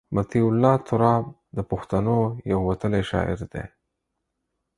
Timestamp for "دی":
3.53-3.65